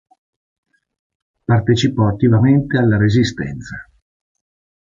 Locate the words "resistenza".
2.97-3.87